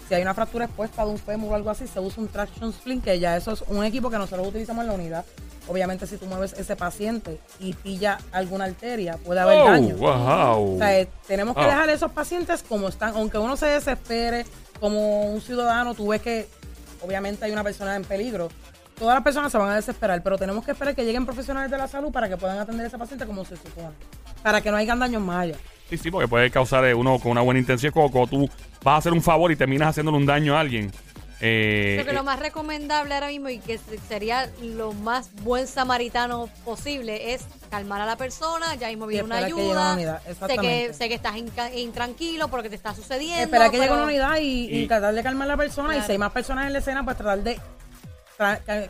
Si 0.09 0.15
hay 0.15 0.23
una 0.23 0.35
fractura 0.35 0.65
expuesta 0.67 1.05
de 1.05 1.11
un 1.11 1.19
fémur 1.19 1.53
o 1.53 1.55
algo 1.57 1.71
así, 1.71 1.87
se 1.89 1.99
usa 2.01 2.23
un 2.23 2.29
traction 2.29 2.73
splint, 2.73 3.03
que 3.05 3.19
ya 3.19 3.37
eso 3.37 3.53
es 3.53 3.63
un 3.69 3.85
equipo 3.85 4.09
que 4.11 4.19
nosotros 4.19 4.47
utilizamos 4.47 4.83
en 4.83 4.89
la 4.89 4.95
unidad. 4.95 5.25
Obviamente, 5.69 6.07
si 6.07 6.17
tú 6.17 6.27
mueves 6.27 6.53
ese 6.55 6.75
paciente 6.77 7.39
y 7.61 7.75
pilla 7.75 8.19
alguna 8.33 8.65
arteria, 8.65 9.17
puede 9.19 9.41
haber 9.41 9.59
Oh, 9.61 9.65
daño. 9.71 9.97
wow. 9.97 10.75
O 10.75 10.79
sea, 10.79 11.07
tenemos 11.29 11.55
que 11.57 11.63
Ah. 11.63 11.67
dejar 11.67 11.89
a 11.89 11.93
esos 11.93 12.11
pacientes 12.13 12.63
como 12.63 12.89
están, 12.89 13.15
aunque 13.15 13.39
uno 13.39 13.57
se 13.57 13.67
desespere 13.67 14.47
como 14.81 15.33
un 15.33 15.41
ciudadano, 15.41 15.95
tú 15.95 16.09
ves 16.09 16.23
que 16.23 16.49
obviamente 17.03 17.45
hay 17.45 17.53
una 17.53 17.65
persona 17.65 17.97
en 17.97 18.05
peligro. 18.05 18.49
Todas 18.99 19.15
las 19.15 19.25
personas 19.25 19.51
se 19.51 19.57
van 19.57 19.71
a 19.71 19.77
desesperar, 19.77 20.23
pero 20.23 20.37
tenemos 20.37 20.65
que 20.65 20.73
esperar 20.73 20.95
que 20.95 21.05
lleguen 21.05 21.25
profesionales 21.25 21.71
de 21.71 21.79
la 21.79 21.89
salud 21.89 22.13
para 22.13 22.29
que 22.29 22.37
puedan 22.37 22.59
atender 22.59 22.85
a 22.85 22.89
ese 22.89 22.99
paciente 22.99 23.25
como 23.25 23.45
se 23.45 23.57
supone. 23.57 23.95
Para 24.43 24.61
que 24.61 24.71
no 24.71 24.77
haya 24.77 24.95
daños 24.95 25.23
más 25.23 25.45
allá. 25.45 25.57
Sí, 25.89 25.97
sí, 25.97 26.11
porque 26.11 26.29
puede 26.29 26.51
causar 26.51 26.85
eh, 26.85 26.95
uno 26.95 27.19
con 27.19 27.33
una 27.33 27.41
buena 27.41 27.59
intención 27.59 27.93
como 27.93 28.11
cuando 28.11 28.31
tú 28.31 28.51
vas 28.85 28.95
a 28.95 28.97
hacer 28.99 29.13
un 29.13 29.23
favor 29.23 29.51
y 29.51 29.57
terminas 29.57 29.89
haciéndole 29.89 30.19
un 30.19 30.27
daño 30.27 30.57
a 30.57 30.61
alguien. 30.61 30.93
Eh, 31.41 31.93
Creo 31.97 32.07
que 32.07 32.13
lo 32.13 32.23
más 32.25 32.39
recomendable 32.39 33.15
ahora 33.15 33.29
mismo 33.29 33.49
y 33.49 33.59
que 33.59 33.79
se- 33.79 33.99
sería 34.09 34.51
lo 34.63 34.93
más 34.93 35.31
buen 35.43 35.67
samaritano 35.67 36.49
posible 36.65 37.33
es 37.33 37.43
calmar 37.71 38.01
a 38.03 38.07
la 38.07 38.17
persona, 38.17 38.75
ya 38.75 38.89
mismo 38.89 39.07
viene 39.07 39.25
una 39.25 39.37
esperar 39.41 39.51
que 39.51 39.57
llegue 39.63 39.71
una 39.73 39.93
ayuda, 39.93 39.95
unidad, 39.95 40.19
sé 40.19 40.25
que, 40.25 40.31
exactamente. 40.33 40.95
sé 40.95 41.09
que 41.09 41.15
estás 41.15 41.37
inca- 41.37 41.75
intranquilo 41.75 42.49
porque 42.49 42.69
te 42.69 42.75
está 42.77 42.95
sucediendo. 42.95 43.43
Esperar 43.45 43.71
que 43.71 43.77
llegue 43.79 43.89
pero- 43.89 43.95
una 44.03 44.05
unidad 44.05 44.37
y, 44.39 44.67
y 44.67 44.83
Y- 44.83 44.87
tratar 44.87 45.15
de 45.15 45.23
calmar 45.23 45.47
a 45.49 45.53
la 45.53 45.57
persona. 45.57 45.97
Y 45.97 46.03
si 46.03 46.13
hay 46.13 46.19
más 46.19 46.33
personas 46.33 46.67
en 46.67 46.73
la 46.75 46.81
escena, 46.81 47.05
pues 47.05 47.17
tratar 47.17 47.43
de 47.43 47.59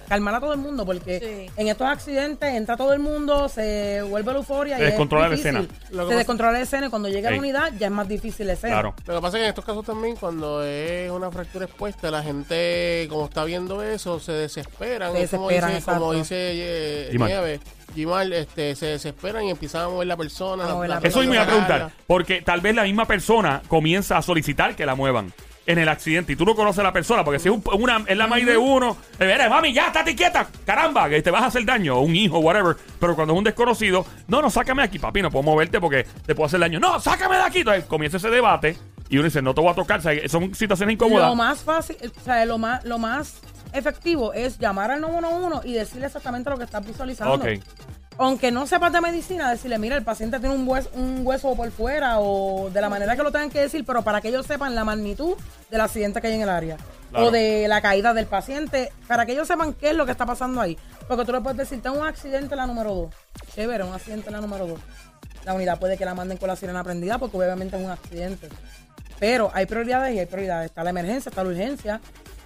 calmar 0.08 0.34
a 0.36 0.40
todo 0.40 0.52
el 0.52 0.58
mundo. 0.58 0.86
Porque 0.86 1.46
Sí. 1.48 1.52
en 1.60 1.68
estos 1.68 1.86
accidentes 1.86 2.54
entra 2.54 2.76
todo 2.76 2.92
el 2.92 3.00
mundo, 3.00 3.48
se 3.48 4.02
vuelve 4.02 4.32
la 4.32 4.38
euforia. 4.38 4.76
Se 4.76 4.82
y 4.82 4.86
es 4.86 4.90
descontrola 4.92 5.28
la 5.28 5.34
escena. 5.34 5.60
Lo 5.60 5.66
Se 5.66 5.96
pasa- 6.06 6.16
descontrola 6.18 6.52
la 6.52 6.60
escena 6.60 6.86
y 6.86 6.90
cuando 6.90 7.08
llega 7.08 7.28
Ey. 7.30 7.34
la 7.36 7.40
unidad 7.40 7.72
ya 7.78 7.86
es 7.86 7.92
más 7.92 8.08
difícil 8.08 8.46
la 8.46 8.54
escena. 8.54 8.74
claro. 8.74 8.94
Lo 9.06 9.14
que 9.16 9.20
pasa 9.20 9.36
es 9.36 9.40
que 9.40 9.44
en 9.44 9.48
estos 9.50 9.64
casos 9.64 9.84
también, 9.84 10.16
cuando 10.16 10.62
es 10.64 11.10
una 11.10 11.30
fractura 11.30 11.64
expuesta, 11.66 12.10
la 12.10 12.22
gente, 12.22 13.06
como 13.10 13.26
está 13.26 13.44
viendo 13.44 13.82
eso, 13.82 14.20
se 14.20 14.32
desesperan. 14.32 15.12
Se 15.12 15.22
Es 15.24 15.30
como 15.30 15.48
dice, 15.48 15.60
como 15.60 15.72
exacto. 15.74 16.12
dice 16.12 16.36
eh, 16.38 17.60
Gimal. 17.94 18.32
Este, 18.32 18.76
se 18.76 18.86
desesperan 18.86 19.44
y 19.44 19.50
empiezan 19.50 19.82
a 19.82 19.88
mover 19.88 20.06
la 20.06 20.16
persona. 20.16 20.64
A 20.64 20.74
mover 20.74 20.90
la 20.90 20.98
Eso 21.02 21.18
me 21.20 21.26
iba 21.34 21.42
a 21.42 21.46
preguntar. 21.46 21.90
Porque 22.06 22.40
tal 22.40 22.60
vez 22.60 22.74
la 22.74 22.84
misma 22.84 23.04
persona 23.04 23.62
comienza 23.68 24.16
a 24.16 24.22
solicitar 24.22 24.76
que 24.76 24.86
la 24.86 24.94
muevan 24.94 25.32
en 25.70 25.78
el 25.78 25.88
accidente 25.88 26.32
y 26.32 26.36
tú 26.36 26.44
no 26.44 26.54
conoces 26.54 26.80
a 26.80 26.82
la 26.82 26.92
persona 26.92 27.24
porque 27.24 27.38
si 27.38 27.48
es, 27.48 27.54
un- 27.54 27.62
una, 27.80 28.04
es 28.06 28.16
la 28.16 28.26
maíz 28.26 28.46
de 28.46 28.56
uno, 28.56 28.96
veré, 29.18 29.48
mami, 29.48 29.72
ya, 29.72 29.86
estate 29.88 30.14
quieta, 30.14 30.46
caramba, 30.64 31.08
que 31.08 31.22
te 31.22 31.30
vas 31.30 31.42
a 31.42 31.46
hacer 31.46 31.64
daño, 31.64 31.96
o 31.96 32.00
un 32.00 32.14
hijo, 32.16 32.38
whatever. 32.38 32.76
Pero 32.98 33.14
cuando 33.14 33.34
es 33.34 33.38
un 33.38 33.44
desconocido, 33.44 34.04
no, 34.28 34.42
no, 34.42 34.50
sácame 34.50 34.82
de 34.82 34.88
aquí, 34.88 34.98
papi, 34.98 35.22
no 35.22 35.30
puedo 35.30 35.42
moverte 35.42 35.80
porque 35.80 36.06
te 36.26 36.34
puedo 36.34 36.46
hacer 36.46 36.60
daño. 36.60 36.80
No, 36.80 36.98
sácame 37.00 37.36
de 37.36 37.42
aquí. 37.42 37.58
Entonces 37.60 37.84
comienza 37.84 38.16
ese 38.16 38.30
debate 38.30 38.76
y 39.08 39.16
uno 39.16 39.24
dice, 39.24 39.42
no 39.42 39.54
te 39.54 39.60
voy 39.60 39.70
a 39.70 39.74
tocar. 39.74 40.00
O 40.00 40.02
sea, 40.02 40.28
son 40.28 40.54
situaciones 40.54 40.94
incómodas. 40.94 41.28
Lo 41.28 41.34
más 41.36 41.60
fácil, 41.60 41.96
o 42.04 42.24
sea, 42.24 42.44
lo 42.44 42.58
más, 42.58 42.84
lo 42.84 42.98
más 42.98 43.40
efectivo 43.72 44.32
es 44.32 44.58
llamar 44.58 44.90
al 44.90 45.00
911 45.00 45.68
y 45.68 45.72
decirle 45.74 46.06
exactamente 46.06 46.50
lo 46.50 46.58
que 46.58 46.64
estás 46.64 46.84
visualizando. 46.86 47.34
Ok. 47.34 47.46
Aunque 48.18 48.50
no 48.50 48.66
sepas 48.66 48.92
de 48.92 49.00
medicina, 49.00 49.50
decirle, 49.50 49.78
mira, 49.78 49.96
el 49.96 50.02
paciente 50.04 50.38
tiene 50.40 50.54
un 50.54 50.68
hueso, 50.68 50.90
un 50.92 51.20
hueso 51.24 51.54
por 51.56 51.70
fuera 51.70 52.18
o 52.18 52.68
de 52.68 52.78
la 52.82 52.90
manera 52.90 53.16
que 53.16 53.22
lo 53.22 53.32
tengan 53.32 53.48
que 53.48 53.60
decir, 53.60 53.82
pero 53.86 54.02
para 54.02 54.20
que 54.20 54.28
ellos 54.28 54.44
sepan 54.44 54.74
la 54.74 54.84
magnitud 54.84 55.36
del 55.70 55.80
accidente 55.80 56.20
que 56.20 56.26
hay 56.28 56.34
en 56.34 56.42
el 56.42 56.48
área. 56.48 56.76
Claro. 57.10 57.26
O 57.26 57.30
de 57.30 57.66
la 57.68 57.80
caída 57.80 58.14
del 58.14 58.26
paciente, 58.26 58.92
para 59.08 59.26
que 59.26 59.32
ellos 59.32 59.48
sepan 59.48 59.72
qué 59.74 59.90
es 59.90 59.96
lo 59.96 60.06
que 60.06 60.12
está 60.12 60.26
pasando 60.26 60.60
ahí. 60.60 60.78
Porque 61.08 61.24
tú 61.24 61.32
le 61.32 61.40
puedes 61.40 61.56
decir, 61.58 61.82
tengo 61.82 61.98
un 62.00 62.06
accidente 62.06 62.54
en 62.54 62.58
la 62.58 62.66
número 62.66 62.94
2. 62.94 63.14
Chévere, 63.54 63.82
un 63.84 63.92
accidente 63.94 64.28
en 64.28 64.34
la 64.34 64.40
número 64.40 64.66
2. 64.66 64.80
La 65.44 65.54
unidad 65.54 65.78
puede 65.80 65.96
que 65.96 66.04
la 66.04 66.14
manden 66.14 66.38
con 66.38 66.48
la 66.48 66.54
sirena 66.56 66.84
prendida 66.84 67.18
porque 67.18 67.36
obviamente 67.36 67.76
es 67.76 67.82
un 67.84 67.90
accidente. 67.90 68.48
Pero 69.18 69.50
hay 69.52 69.66
prioridades 69.66 70.14
y 70.14 70.18
hay 70.20 70.26
prioridades. 70.26 70.66
Está 70.70 70.84
la 70.84 70.90
emergencia, 70.90 71.30
está 71.30 71.42
la 71.42 71.50
urgencia. 71.50 72.00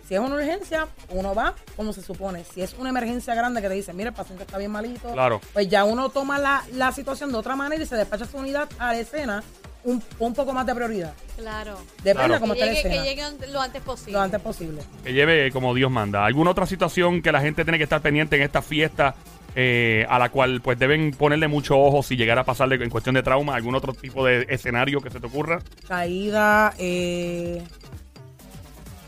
Si 0.08 0.14
es 0.14 0.20
una 0.20 0.34
urgencia, 0.36 0.86
uno 1.10 1.34
va 1.34 1.54
como 1.76 1.92
se 1.92 2.02
supone. 2.02 2.44
Si 2.44 2.62
es 2.62 2.74
una 2.78 2.90
emergencia 2.90 3.34
grande 3.34 3.62
que 3.62 3.68
te 3.68 3.74
dice, 3.74 3.92
mira, 3.92 4.10
el 4.10 4.14
paciente 4.14 4.44
está 4.44 4.58
bien 4.58 4.70
malito, 4.70 5.10
Claro. 5.12 5.40
pues 5.52 5.68
ya 5.68 5.84
uno 5.84 6.10
toma 6.10 6.38
la, 6.38 6.62
la 6.72 6.92
situación 6.92 7.32
de 7.32 7.38
otra 7.38 7.56
manera 7.56 7.82
y 7.82 7.86
se 7.86 7.96
despacha 7.96 8.26
su 8.26 8.36
unidad 8.36 8.68
a 8.78 8.92
la 8.92 8.98
escena 8.98 9.42
un, 9.84 10.02
un 10.18 10.34
poco 10.34 10.52
más 10.52 10.66
de 10.66 10.74
prioridad. 10.74 11.12
Claro. 11.36 11.76
Depende 12.02 12.12
Claro. 12.14 12.34
de 12.34 12.40
cómo 12.40 12.54
que, 12.54 12.60
esté 12.60 12.66
la 12.88 12.94
llegue, 13.02 13.14
que 13.16 13.20
escena. 13.22 13.46
lo 13.52 13.60
antes 13.60 13.82
posible. 13.82 14.12
Lo 14.12 14.20
antes 14.20 14.40
posible. 14.40 14.82
Que 15.02 15.12
lleve 15.12 15.50
como 15.52 15.74
Dios 15.74 15.90
manda. 15.90 16.24
¿Alguna 16.24 16.50
otra 16.50 16.66
situación 16.66 17.22
que 17.22 17.32
la 17.32 17.40
gente 17.40 17.64
tiene 17.64 17.78
que 17.78 17.84
estar 17.84 18.00
pendiente 18.00 18.36
en 18.36 18.42
esta 18.42 18.62
fiesta 18.62 19.14
eh, 19.56 20.04
a 20.08 20.18
la 20.18 20.30
cual 20.30 20.60
pues 20.62 20.78
deben 20.78 21.12
ponerle 21.12 21.46
mucho 21.48 21.78
ojo 21.78 22.02
si 22.02 22.16
llegara 22.16 22.40
a 22.40 22.44
pasarle 22.44 22.76
en 22.76 22.90
cuestión 22.90 23.14
de 23.14 23.22
trauma? 23.22 23.54
¿Algún 23.54 23.74
otro 23.74 23.92
tipo 23.92 24.24
de 24.24 24.46
escenario 24.48 25.00
que 25.00 25.10
se 25.10 25.20
te 25.20 25.26
ocurra? 25.26 25.60
Caída, 25.86 26.74
eh, 26.78 27.62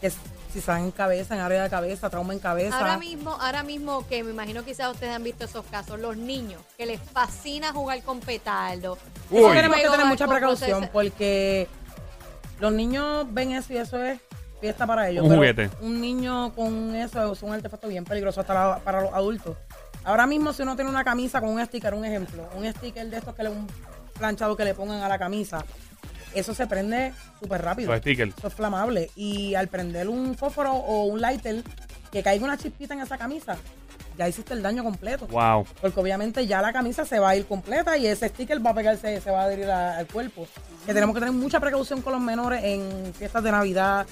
que, 0.01 0.13
están 0.59 0.83
en 0.85 0.91
cabeza, 0.91 1.35
en 1.35 1.41
área 1.41 1.63
de 1.63 1.71
cabeza, 1.71 2.09
trauma 2.11 2.33
en 2.33 2.39
cabeza. 2.39 2.77
Ahora 2.79 2.99
mismo, 2.99 3.33
ahora 3.41 3.63
mismo 3.63 4.07
que 4.07 4.23
me 4.25 4.31
imagino 4.31 4.65
quizás 4.65 4.93
ustedes 4.93 5.15
han 5.15 5.23
visto 5.23 5.45
esos 5.45 5.65
casos, 5.67 5.99
los 6.01 6.17
niños 6.17 6.61
que 6.77 6.87
les 6.87 7.01
fascina 7.01 7.73
jugar 7.73 8.03
con 8.03 8.21
petardo. 8.21 8.99
Uy. 9.31 9.39
Eso 9.41 9.49
tenemos 9.53 9.77
que 9.79 9.89
tener 9.89 10.07
mucha 10.07 10.27
precaución 10.27 10.89
porque 10.93 11.69
los 12.61 12.73
niños 12.73 13.27
ven 13.31 13.53
eso 13.53 13.73
y 13.73 13.77
eso 13.77 14.03
es 14.03 14.21
fiesta 14.61 14.87
para 14.87 15.09
ellos. 15.09 15.23
Un 15.25 15.29
pero 15.31 15.41
juguete. 15.41 15.71
Un 15.81 16.01
niño 16.01 16.55
con 16.55 16.95
eso 16.95 17.33
es 17.33 17.43
un 17.43 17.53
artefacto 17.53 17.89
bien 17.89 18.05
peligroso 18.05 18.41
hasta 18.41 18.55
la- 18.55 18.79
para 18.79 19.03
los 19.03 19.13
adultos. 19.13 19.57
Ahora 20.05 20.27
mismo 20.27 20.53
si 20.53 20.63
uno 20.63 20.77
tiene 20.77 20.91
una 20.91 21.05
camisa 21.05 21.41
con 21.41 21.51
un 21.51 21.65
sticker, 21.67 21.93
un 21.95 22.05
ejemplo, 22.05 22.49
un 22.57 22.65
sticker 22.73 23.09
de 23.11 23.17
estos 23.19 23.35
que 23.35 23.43
le 23.43 23.49
un 23.51 23.67
planchado 24.17 24.57
que 24.57 24.65
le 24.65 24.73
pongan 24.75 25.03
a 25.03 25.09
la 25.09 25.19
camisa, 25.19 25.63
eso 26.41 26.55
se 26.55 26.67
prende 26.67 27.13
súper 27.41 27.63
rápido. 27.63 27.91
Los 27.91 28.01
stickers. 28.01 28.35
Eso 28.39 28.49
es 28.49 28.55
flamable. 28.55 29.11
Y 29.17 29.55
al 29.55 29.69
prender 29.69 30.09
un 30.09 30.37
fósforo 30.37 30.73
o 30.73 31.05
un 31.05 31.21
lighter 31.21 31.63
que 32.13 32.23
caiga 32.23 32.45
una 32.45 32.57
chispita 32.57 32.95
en 32.95 33.01
esa 33.01 33.19
camisa, 33.19 33.57
ya 34.19 34.29
hiciste 34.29 34.55
el 34.55 34.63
daño 34.63 34.83
completo. 34.83 35.27
Wow. 35.27 35.67
Porque 35.81 36.01
obviamente 36.01 36.47
ya 36.47 36.63
la 36.63 36.73
camisa 36.73 37.05
se 37.05 37.19
va 37.19 37.31
a 37.31 37.37
ir 37.37 37.47
completa 37.47 37.97
y 37.99 38.07
ese 38.07 38.29
sticker 38.29 38.65
va 38.65 38.71
a 38.71 38.75
pegarse, 38.75 39.21
se 39.21 39.31
va 39.31 39.43
a 39.43 39.45
adherir 39.45 39.69
a- 39.71 39.99
al 39.99 40.07
cuerpo. 40.07 40.47
Que 40.87 40.95
tenemos 40.95 41.15
que 41.15 41.21
tener 41.21 41.35
mucha 41.35 41.61
precaución 41.61 42.01
con 42.01 42.13
los 42.15 42.23
menores 42.23 42.63
en 42.65 43.13
fiestas 43.15 43.43
de 43.43 43.51
Navidad, 43.53 44.07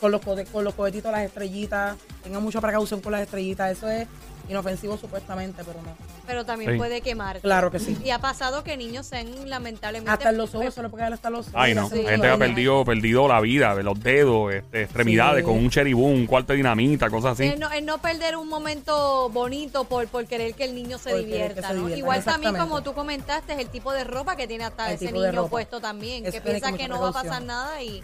con 0.00 0.10
los, 0.12 0.22
co- 0.22 0.36
con 0.50 0.64
los 0.64 0.74
cohetitos, 0.74 1.12
las 1.12 1.22
estrellitas. 1.22 1.96
Tengan 2.22 2.42
mucha 2.42 2.60
precaución 2.60 3.00
con 3.02 3.12
las 3.12 3.20
estrellitas. 3.22 3.72
Eso 3.72 3.88
es 3.90 4.06
inofensivo 4.50 4.96
supuestamente, 4.98 5.62
pero 5.64 5.80
no. 5.82 5.96
Pero 6.26 6.44
también 6.44 6.72
Sí. 6.72 6.76
puede 6.78 7.00
quemar. 7.00 7.40
Claro 7.40 7.70
que 7.70 7.78
sí. 7.78 7.96
Y 8.04 8.10
ha 8.10 8.18
pasado 8.18 8.62
que 8.64 8.76
niños 8.76 9.06
se 9.06 9.16
han 9.18 9.48
lamentablemente. 9.48 10.10
Hasta 10.10 10.30
en 10.30 10.36
los 10.38 10.54
ojos 10.54 10.74
se 10.74 10.82
le 10.82 10.88
puede 10.88 11.02
caer 11.02 11.14
hasta 11.14 11.30
los 11.30 11.46
ojos. 11.48 11.54
Ay, 11.56 11.74
no. 11.74 11.88
Le 11.90 12.02
gente 12.02 12.26
ha 12.26 12.30
daña. 12.32 12.38
perdido, 12.38 12.84
perdido 12.84 13.28
la 13.28 13.40
vida, 13.40 13.74
los 13.74 13.98
dedos, 14.00 14.52
este, 14.52 14.82
extremidades, 14.82 15.44
Sí. 15.44 15.50
con 15.50 15.56
un 15.58 15.70
cheribú, 15.70 16.06
un 16.06 16.26
cuarto 16.26 16.52
de 16.52 16.58
dinamita, 16.58 17.08
cosas 17.10 17.32
así. 17.32 17.44
El 17.46 17.58
no, 17.60 17.70
el 17.70 17.84
no 17.86 17.98
perder 17.98 18.36
un 18.36 18.48
momento 18.48 19.28
bonito 19.30 19.84
por, 19.84 20.06
por 20.08 20.26
querer 20.26 20.54
que 20.54 20.64
el 20.64 20.74
niño 20.74 20.98
se 20.98 21.10
Por 21.10 21.20
querer 21.20 21.24
que 21.24 21.32
divierta, 21.32 21.68
se 21.68 21.74
¿no? 21.74 21.80
diviertan, 21.80 21.98
Igual 21.98 22.24
también 22.24 22.50
exactamente. 22.54 22.70
como 22.70 22.82
tú 22.82 22.92
comentaste, 22.94 23.52
es 23.54 23.58
el 23.60 23.68
tipo 23.68 23.92
de 23.92 24.04
ropa 24.04 24.36
que 24.36 24.46
tiene 24.46 24.64
hasta 24.64 24.88
El 24.88 24.94
ese 24.96 25.06
tipo 25.06 25.20
de 25.20 25.28
niño 25.28 25.42
ropa. 25.42 25.50
puesto 25.50 25.80
también, 25.80 26.24
Eso 26.24 26.32
que 26.32 26.40
tiene 26.40 26.58
piensa 26.60 26.72
que 26.72 26.78
que 26.78 26.88
mucha 26.88 26.94
no 26.96 27.02
va 27.02 27.08
a 27.08 27.22
pasar 27.22 27.42
nada 27.42 27.82
y 27.82 28.02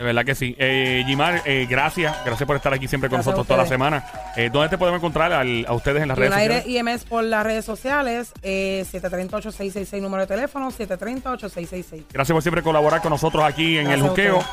De 0.00 0.06
verdad 0.06 0.24
que 0.24 0.34
sí. 0.34 0.56
Eh, 0.58 1.02
Gimar, 1.06 1.42
eh, 1.44 1.66
gracias. 1.68 2.16
Gracias 2.24 2.46
por 2.46 2.56
estar 2.56 2.72
aquí 2.72 2.88
siempre 2.88 3.10
con 3.10 3.18
Gracias 3.18 3.34
a 3.34 3.36
nosotros 3.36 3.46
toda 3.48 3.62
la 3.62 3.68
semana. 3.68 4.02
Eh, 4.34 4.48
¿Dónde 4.50 4.70
te 4.70 4.78
podemos 4.78 4.96
encontrar 4.98 5.30
al- 5.30 5.66
a 5.68 5.74
ustedes 5.74 6.00
en 6.00 6.08
las 6.08 6.16
redes 6.16 6.32
United 6.32 6.62
sociales? 6.62 6.80
IMS 6.80 7.04
por 7.04 7.22
las 7.22 7.44
redes 7.44 7.66
sociales, 7.66 8.32
eh, 8.42 8.86
730-8666 8.90 10.00
número 10.00 10.22
de 10.22 10.26
teléfono, 10.34 10.70
730-8666. 10.70 12.04
Gracias 12.14 12.32
por 12.34 12.40
siempre 12.42 12.62
colaborar 12.62 13.02
con 13.02 13.10
nosotros 13.10 13.44
aquí 13.44 13.76
en 13.76 13.84
Gracias 13.88 14.00
el 14.00 14.06
a 14.06 14.08
juqueo. 14.08 14.44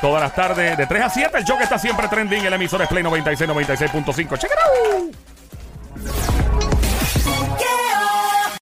Todas 0.00 0.20
las 0.20 0.34
tardes 0.34 0.76
de 0.76 0.86
3 0.88 1.02
a 1.04 1.08
7. 1.08 1.38
El 1.38 1.44
show 1.44 1.56
que 1.56 1.62
está 1.64 1.78
siempre 1.78 2.08
trending. 2.08 2.44
El 2.44 2.54
emisor 2.54 2.82
es 2.82 2.88
Play 2.88 3.04
96, 3.04 3.48
96.5. 3.48 4.36
Check 4.36 4.50
it 4.50 4.58
out. 4.58 5.16